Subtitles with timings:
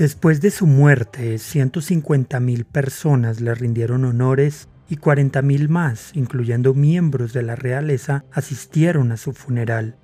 [0.00, 7.42] Después de su muerte, 150.000 personas le rindieron honores y 40.000 más, incluyendo miembros de
[7.42, 9.96] la realeza, asistieron a su funeral.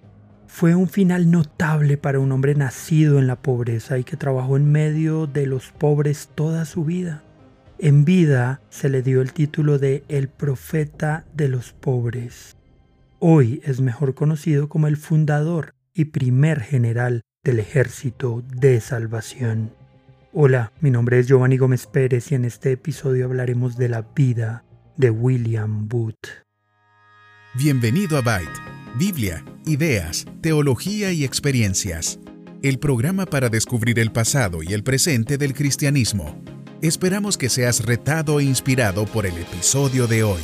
[0.48, 4.70] Fue un final notable para un hombre nacido en la pobreza y que trabajó en
[4.70, 7.22] medio de los pobres toda su vida.
[7.78, 12.58] En vida se le dio el título de el profeta de los pobres.
[13.18, 19.70] Hoy es mejor conocido como el fundador y primer general del ejército de salvación.
[20.38, 24.66] Hola, mi nombre es Giovanni Gómez Pérez y en este episodio hablaremos de la vida
[24.98, 26.44] de William Booth.
[27.54, 28.60] Bienvenido a Byte,
[28.98, 32.20] Biblia, ideas, teología y experiencias.
[32.62, 36.38] El programa para descubrir el pasado y el presente del cristianismo.
[36.82, 40.42] Esperamos que seas retado e inspirado por el episodio de hoy.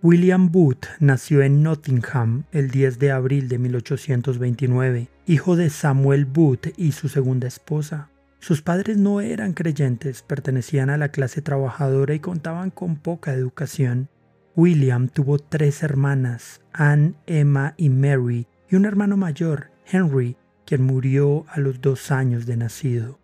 [0.00, 6.68] William Booth nació en Nottingham el 10 de abril de 1829, hijo de Samuel Booth
[6.76, 8.08] y su segunda esposa.
[8.38, 14.08] Sus padres no eran creyentes, pertenecían a la clase trabajadora y contaban con poca educación.
[14.54, 21.44] William tuvo tres hermanas, Anne, Emma y Mary, y un hermano mayor, Henry, quien murió
[21.48, 23.18] a los dos años de nacido.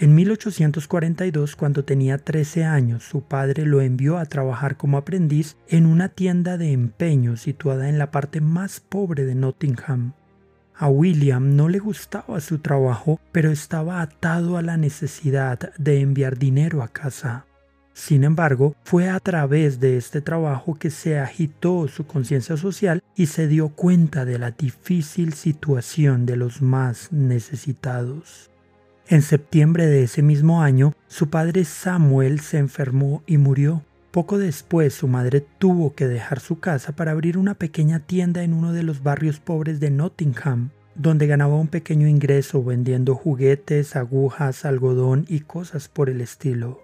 [0.00, 5.84] En 1842, cuando tenía 13 años, su padre lo envió a trabajar como aprendiz en
[5.84, 10.14] una tienda de empeño situada en la parte más pobre de Nottingham.
[10.74, 16.38] A William no le gustaba su trabajo, pero estaba atado a la necesidad de enviar
[16.38, 17.44] dinero a casa.
[17.92, 23.26] Sin embargo, fue a través de este trabajo que se agitó su conciencia social y
[23.26, 28.49] se dio cuenta de la difícil situación de los más necesitados.
[29.10, 33.82] En septiembre de ese mismo año, su padre Samuel se enfermó y murió.
[34.12, 38.54] Poco después, su madre tuvo que dejar su casa para abrir una pequeña tienda en
[38.54, 44.64] uno de los barrios pobres de Nottingham, donde ganaba un pequeño ingreso vendiendo juguetes, agujas,
[44.64, 46.80] algodón y cosas por el estilo.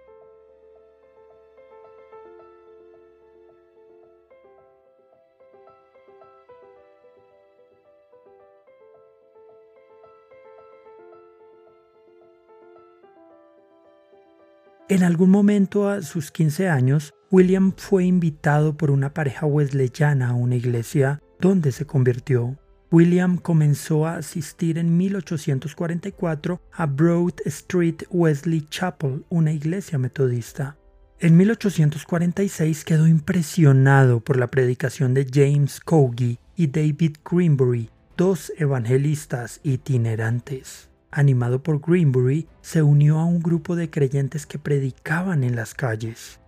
[14.89, 20.35] En algún momento a sus 15 años, William fue invitado por una pareja wesleyana a
[20.35, 22.57] una iglesia donde se convirtió.
[22.93, 30.77] William comenzó a asistir en 1844 a Broad Street Wesley Chapel, una iglesia metodista.
[31.19, 39.59] En 1846 quedó impresionado por la predicación de James Cogie y David Greenbury, dos evangelistas
[39.65, 45.75] itinerantes animado por Greenbury, se unió a un grupo de creyentes que predicaban en las
[45.75, 46.41] calles.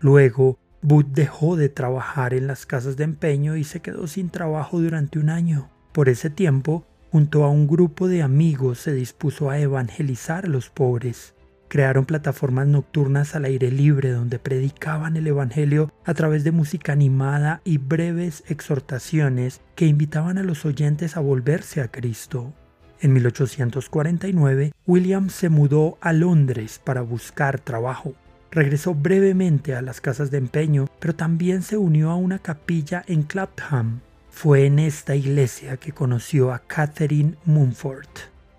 [0.00, 4.80] Luego, Booth dejó de trabajar en las casas de empeño y se quedó sin trabajo
[4.80, 5.70] durante un año.
[5.92, 10.70] Por ese tiempo, junto a un grupo de amigos, se dispuso a evangelizar a los
[10.70, 11.34] pobres.
[11.68, 17.62] Crearon plataformas nocturnas al aire libre donde predicaban el Evangelio a través de música animada
[17.64, 22.52] y breves exhortaciones que invitaban a los oyentes a volverse a Cristo.
[23.02, 28.14] En 1849, William se mudó a Londres para buscar trabajo.
[28.52, 33.24] Regresó brevemente a las casas de empeño, pero también se unió a una capilla en
[33.24, 33.98] Clapham.
[34.30, 38.06] Fue en esta iglesia que conoció a Catherine Mumford.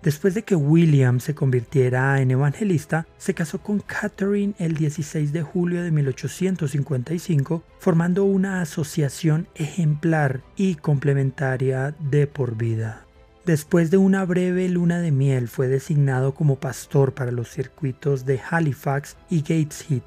[0.02, 5.40] Después de que William se convirtiera en evangelista, se casó con Catherine el 16 de
[5.42, 13.04] julio de 1855, formando una asociación ejemplar y complementaria de por vida.
[13.46, 18.40] Después de una breve luna de miel fue designado como pastor para los circuitos de
[18.50, 20.02] Halifax y Gateshead,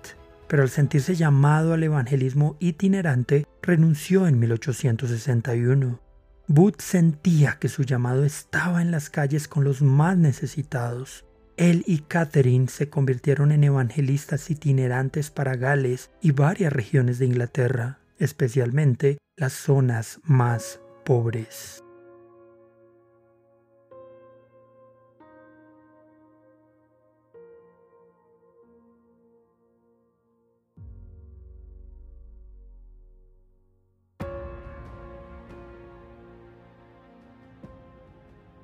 [0.47, 6.00] pero al sentirse llamado al evangelismo itinerante, renunció en 1861.
[6.47, 11.23] Booth sentía que su llamado estaba en las calles con los más necesitados.
[11.57, 18.00] Él y Catherine se convirtieron en evangelistas itinerantes para Gales y varias regiones de Inglaterra,
[18.17, 21.83] especialmente las zonas más pobres.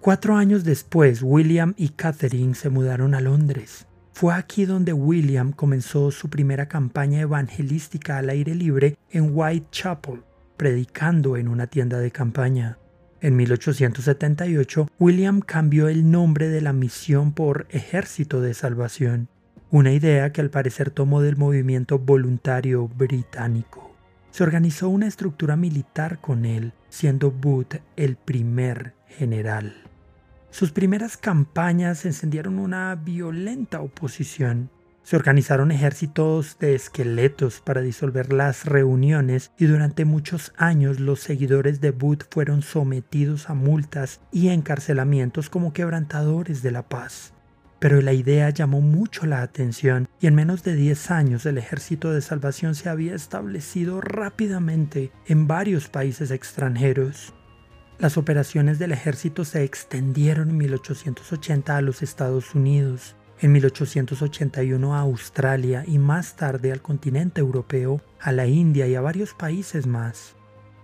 [0.04, 3.88] Cuatro años después, William y Catherine se mudaron a Londres.
[4.12, 10.24] Fue aquí donde William comenzó su primera campaña evangelística al aire libre en Whitechapel,
[10.58, 12.80] predicando en una tienda de campaña.
[13.22, 19.30] En 1878, William cambió el nombre de la misión por Ejército de Salvación,
[19.72, 23.96] una idea que al parecer tomó del movimiento voluntario británico.
[24.32, 29.93] Se organizó una estructura militar con él, siendo Booth el primer general.
[30.54, 34.70] Sus primeras campañas encendieron una violenta oposición.
[35.02, 41.82] Se organizaron ejércitos de esqueletos para disolver las reuniones y durante muchos años los seguidores
[41.82, 47.34] de Booth fueron sometidos a multas y encarcelamientos como quebrantadores de la paz.
[47.80, 52.14] Pero la idea llamó mucho la atención y en menos de 10 años el ejército
[52.14, 57.34] de salvación se había establecido rápidamente en varios países extranjeros.
[58.04, 65.00] Las operaciones del ejército se extendieron en 1880 a los Estados Unidos en 1881 a
[65.00, 70.36] Australia y más tarde al continente europeo, a la India y a varios países más.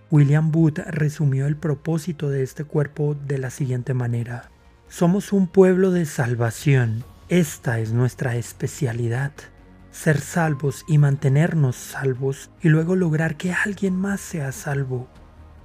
[0.10, 4.50] William Booth resumió el propósito de este cuerpo de la siguiente manera.
[4.88, 7.04] Somos un pueblo de salvación.
[7.28, 9.34] Esta es nuestra especialidad.
[9.92, 15.10] Ser salvos y mantenernos salvos y luego lograr que alguien más sea salvo.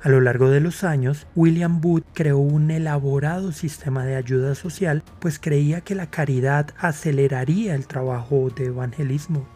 [0.05, 5.03] A lo largo de los años, William Booth creó un elaborado sistema de ayuda social,
[5.19, 9.49] pues creía que la caridad aceleraría el trabajo de evangelismo.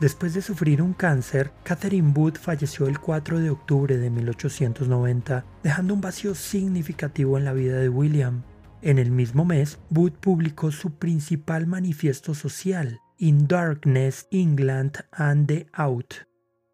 [0.00, 5.94] Después de sufrir un cáncer, Catherine Booth falleció el 4 de octubre de 1890, dejando
[5.94, 8.42] un vacío significativo en la vida de William.
[8.82, 15.68] En el mismo mes, Booth publicó su principal manifiesto social, In Darkness, England and the
[15.72, 16.14] Out,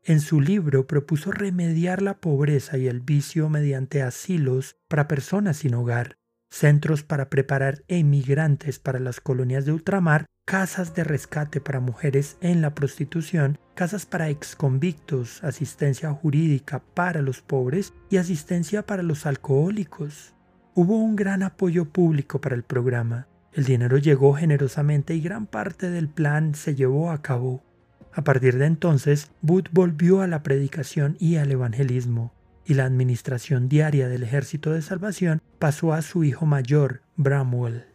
[0.04, 5.74] en su libro propuso remediar la pobreza y el vicio mediante asilos para personas sin
[5.74, 6.16] hogar,
[6.50, 12.62] centros para preparar emigrantes para las colonias de ultramar, casas de rescate para mujeres en
[12.62, 20.34] la prostitución, casas para exconvictos, asistencia jurídica para los pobres y asistencia para los alcohólicos.
[20.74, 23.28] Hubo un gran apoyo público para el programa.
[23.52, 27.62] El dinero llegó generosamente y gran parte del plan se llevó a cabo.
[28.12, 32.32] A partir de entonces, Booth volvió a la predicación y al evangelismo,
[32.64, 37.89] y la administración diaria del Ejército de Salvación pasó a su hijo mayor, Bramwell.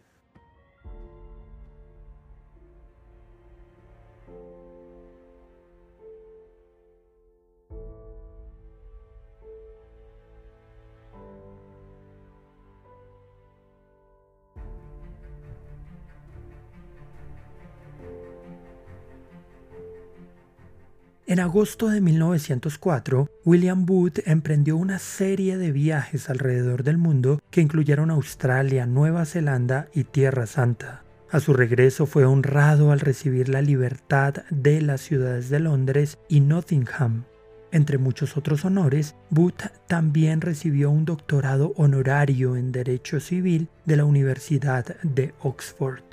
[21.28, 27.60] En agosto de 1904, William Booth emprendió una serie de viajes alrededor del mundo que
[27.60, 31.02] incluyeron Australia, Nueva Zelanda y Tierra Santa.
[31.28, 36.38] A su regreso fue honrado al recibir la libertad de las ciudades de Londres y
[36.38, 37.24] Nottingham.
[37.72, 44.04] Entre muchos otros honores, Booth también recibió un doctorado honorario en Derecho Civil de la
[44.04, 46.04] Universidad de Oxford.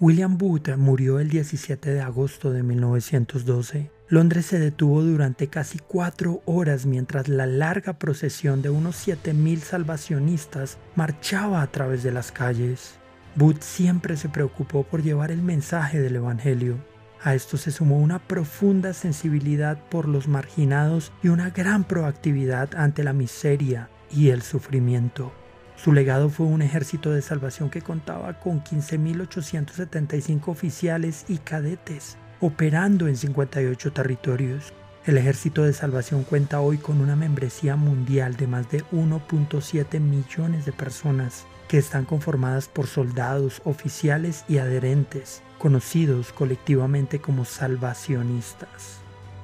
[0.00, 3.99] William Booth murió el 17 de agosto de 1912.
[4.10, 10.78] Londres se detuvo durante casi cuatro horas mientras la larga procesión de unos 7.000 salvacionistas
[10.96, 12.96] marchaba a través de las calles.
[13.36, 16.84] Booth siempre se preocupó por llevar el mensaje del Evangelio.
[17.22, 23.04] A esto se sumó una profunda sensibilidad por los marginados y una gran proactividad ante
[23.04, 25.32] la miseria y el sufrimiento.
[25.76, 33.06] Su legado fue un ejército de salvación que contaba con 15.875 oficiales y cadetes, operando
[33.06, 34.72] en 58 territorios.
[35.06, 40.64] El Ejército de Salvación cuenta hoy con una membresía mundial de más de 1.7 millones
[40.64, 48.98] de personas que están conformadas por soldados, oficiales y adherentes, conocidos colectivamente como salvacionistas.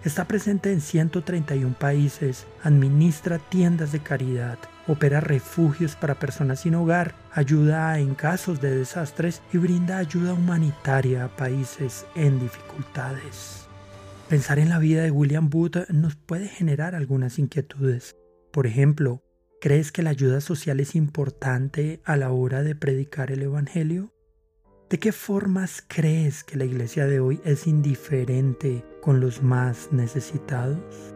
[0.05, 7.14] Está presente en 131 países, administra tiendas de caridad, opera refugios para personas sin hogar,
[7.33, 13.66] ayuda en casos de desastres y brinda ayuda humanitaria a países en dificultades.
[14.28, 18.16] Pensar en la vida de William Booth nos puede generar algunas inquietudes.
[18.50, 19.23] Por ejemplo,
[19.61, 24.12] ¿crees que la ayuda social es importante a la hora de predicar el Evangelio?
[24.90, 31.15] ¿De qué formas crees que la iglesia de hoy es indiferente con los más necesitados?